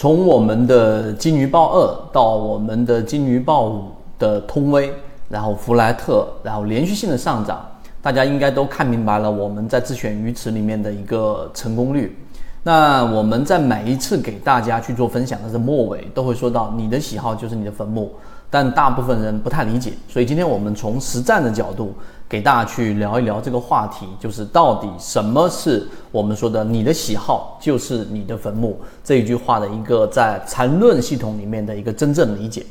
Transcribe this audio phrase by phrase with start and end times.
[0.00, 3.84] 从我们的金鱼报二到我们的金鱼报五
[4.18, 4.90] 的通威，
[5.28, 7.68] 然后弗莱特，然后连续性的上涨，
[8.00, 12.16] 大家应该都看明白了我们在自选鱼池里面的一个成功率。
[12.62, 18.10] 那我们在每一次给大家去做分享的是末尾，都会说到你的喜好就是你的坟墓，
[18.50, 21.94] 但大部分人不太理解，所以今天我们从实战的角度
[22.28, 32.66] 给大家去聊一聊这个话题，就是到底什么是我们说的你的喜好就是你的坟墓这一句话的一个在缠论系统里面的一个真正理解。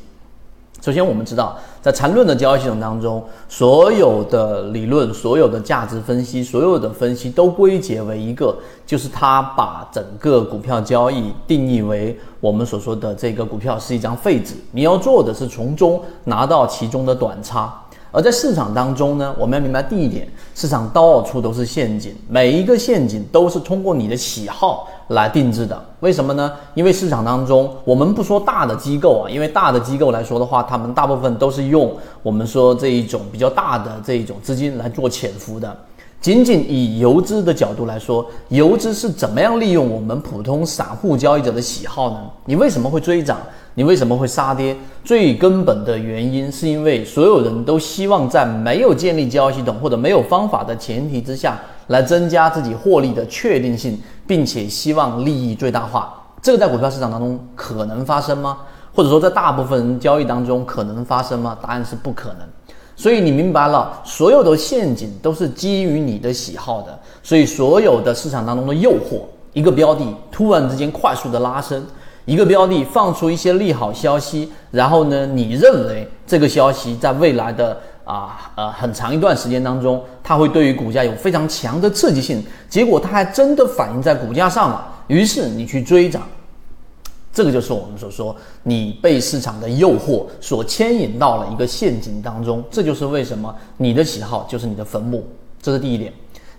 [0.81, 8.55] 首先，我们知道，在缠论的交易系统当中，所有的理论、所有的价值分析、所有的分析都归结为一个，
[8.85, 17.73] 就是它把整个股票交易定义为我们所说的这个股票是一张废纸，你要做的是从中拿到其中的短差。
[18.11, 25.79] 而在市场当中呢，我们要明白第一点，市场到处都是陷阱，每一个陷阱都是通过你的喜好来定制的。
[25.99, 26.51] 为什么呢？
[26.73, 35.77] 因为市场当中，我们不说大的机构啊，因为大的机构来说的话，他们大部分都是用我们说这一种比较大的这一种资金来做潜伏的。
[36.21, 42.19] 仅仅以游资的角度来说，游资是怎么样利用我们普通散户交易者的喜好呢？
[42.43, 43.37] 你为什么会追涨？
[43.73, 44.75] 你为什么会杀跌？
[45.05, 53.97] 最根本的原因是因为所有人都希望在没有建立交易系统或者没有方法的前提之下来增加自己获利的确定性，
[54.27, 56.13] 并且希望利益最大化。
[56.41, 58.57] 这个在股票市场当中可能发生吗？
[58.93, 61.57] 或者说在大部分人交易当中可能发生吗？
[61.61, 62.39] 答案是不可能。
[62.99, 66.99] 所以你明白了，所有的陷阱都是基于你的喜好的。
[67.23, 69.21] 所以所有的市场当中的诱惑，
[69.53, 71.81] 一个标的突然之间快速的拉升。
[72.25, 86.21] 一个标的放出一些利好消息，然后呢，你认为这个消息在未来的啊呃很长一段时间当中，它会对于股价有非常强的刺激性，结果它还真的反映在股价上了，于是你去追涨，
[87.39, 95.23] 这个就是我们所说你被市场的诱惑所牵引到了一个陷阱当中，这就是为什么你的喜好就是你的坟墓，
[95.61, 96.11] 这是第一点。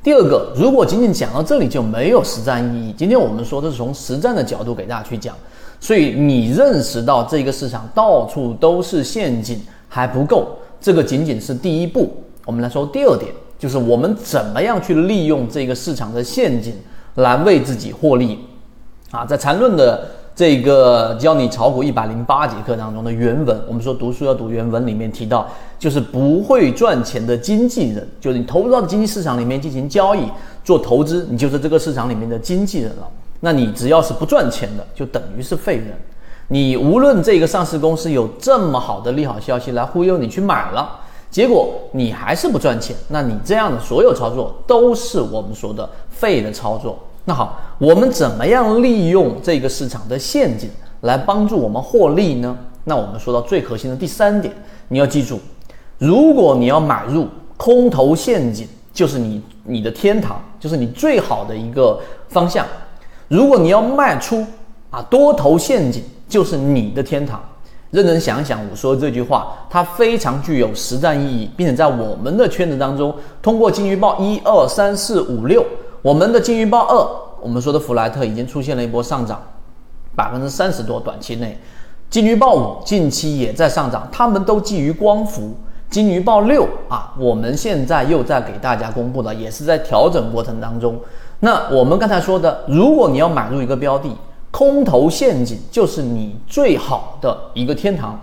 [0.02, 2.94] 第二个，如果仅仅讲到这里就没有实战意义。
[2.96, 5.36] 今天我们说的是从实战的角度给大家去讲。
[5.78, 12.10] 所以你认识到这个市场到处都是陷阱还不够，这个仅仅是第一步。
[12.46, 16.72] 我们来说第二点，就是我们怎么样去利用这个市场的陷阱
[17.16, 18.38] 来为自己获利。
[19.10, 20.08] 啊，在缠论的
[20.40, 25.46] 这个教你炒股一百零八节课当中的原文，我们说读书要读原文，里面提到，
[25.78, 30.22] 就是不会赚钱的经纪人，就是你投入到经济市场里面进行交易
[30.64, 33.06] 做投资，你就是这个市场里面的经纪人了。
[33.40, 35.88] 那你只要是不赚钱的，就等于是废人。
[36.48, 46.98] 你无论这个上市公司有这么好的利好消息来忽悠你去买了，结果你还是不赚钱，那你这样的所有操作都是我们说的废的操作。
[47.25, 50.70] 那好，我们怎么样利用这个市场的陷阱
[51.03, 52.56] 来帮助我们获利呢？
[52.84, 54.53] 那我们说到最核心的第三点，
[54.88, 55.38] 你要记住，
[55.98, 62.66] 如果你要买入空头陷阱，就是你你的天堂，就是你最好的一个方向。
[63.28, 64.44] 如果你要卖出
[64.91, 67.41] 啊，多头陷阱就是你的天堂。
[67.91, 75.64] 认真想想，我说这句话，它非常具有实战意义，并且在我们的圈子当中，通过金鱼报一二三四五六，
[76.03, 79.43] 我们的金鱼报二，我们说的弗莱特已经出现了一波上涨，
[80.16, 81.59] 百分之三十多，短期内，
[82.09, 85.55] 金鱼报五近期也在上涨，他们都基于光伏。
[85.91, 90.99] 金鱼报六啊，我们现在又在给大家公布了，也是在调整过程当中。
[91.41, 94.17] 那我们刚才说的，如果你要买入一个标的，
[94.50, 98.19] 空头陷阱就是你最好的一个天堂。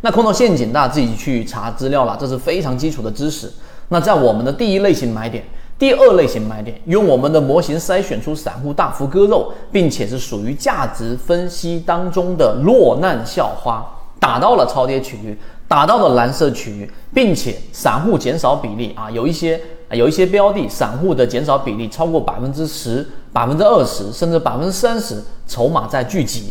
[0.00, 3.50] 那空头陷阱，大家自己去查资料了，这是非常基础的知识。
[3.88, 5.44] 那在我们的第一类型买点、
[5.82, 13.84] 第二类型买点，用我们的模型筛选出散户大幅割肉，并且是属于价值分析当中的落难校花，
[14.20, 19.60] 打到了超跌区域，打到了蓝色区域，并且散户减少比例啊，有一些。
[19.90, 26.50] 有一些标的，散户的减少比例超过百分之十、百分之二十，甚至百分之三十，筹码在聚集。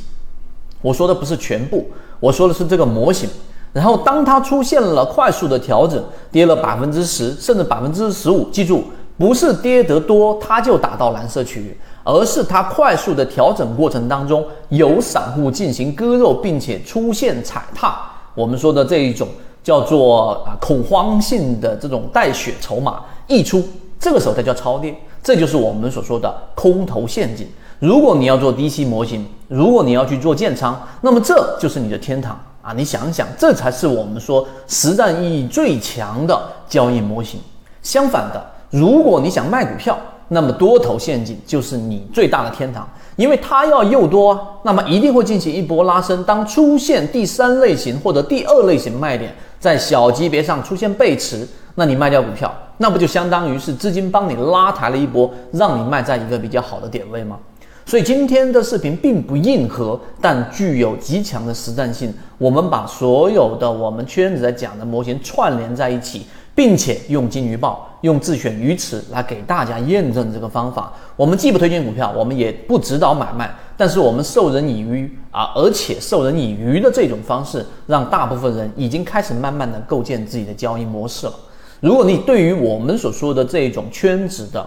[0.81, 1.89] 我说的不是全部，
[2.19, 3.29] 我说的是这个模型。
[3.73, 8.83] 然后，当它出现了快速的调整，跌了百分之十，甚至百分之十五，记住，
[9.21, 18.01] 不是跌得多它就打到蓝色区域，而是它快速的调整过程当中有散户进行割肉，并且出现踩踏。
[18.33, 19.27] 我们说的这一种
[19.63, 23.01] 叫做啊恐慌性的这种带血筹码。
[23.27, 23.63] 溢出，
[23.99, 27.47] 这个时候它叫超跌，这就是我们所说的空头陷阱。
[27.77, 32.73] 如果你要做低吸模型，如果你要去做建仓，那么这就是你的天堂啊！
[32.75, 37.39] 你想一想，这才是我们说实战意义最强的交易模型。
[37.83, 39.97] 相反的，如果你想卖股票，
[40.29, 42.87] 那么多头陷阱就是你最大的天堂，
[43.17, 46.23] 因为它要诱多，那么一定会进行一波拉升。
[46.23, 51.45] 当出现第三类型或者第二类型卖点，在小级别上出现背驰，
[51.75, 57.37] 那你卖掉股票，那不就相当于是资金帮你拉抬了一波，让你卖在一个比较好的点位吗？
[57.85, 62.13] 所以今天的视频并不硬核，但具有极强的实战性。
[62.37, 66.25] 我们把所有的我们圈子在讲的模型串联在一起。
[66.61, 70.93] 并且用金鱼报、用自选鱼池来给大家验证这个方法。
[71.15, 81.33] 我们既不推荐股票，我们也不指导买卖，但是我们授人以鱼啊，而且授人以渔的这种方式，让大部分人已经开始慢慢的构建自己的交易模式了。
[81.79, 84.63] 如果你对于我们所说的这种圈子的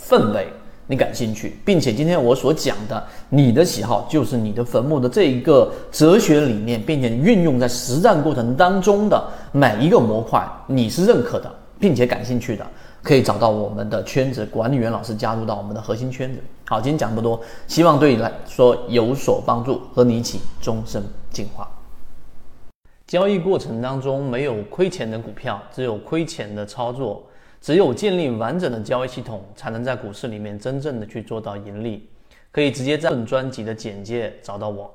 [0.00, 0.48] 氛围，
[0.88, 12.64] 你感兴趣，并且今天我所讲的你的喜好就是你的坟墓的这一个哲学理念，并且运用在实战过程当中的每一个模块，你是认可的，并且感兴趣的，
[13.02, 16.40] 可以找到我们的圈子管理员老师加入到我们的核心圈子。
[16.66, 21.68] 好，今天讲这么多，希望对你来说有所帮助，和你一起终身进化。
[23.08, 27.24] 交易过程当中没有亏钱的股票，只有亏钱的操作。
[27.60, 32.08] 只有建立完整的交易系统，才能在股市里面真正的去做到盈利。
[32.52, 34.94] 可以直接在本专辑的简介找到我。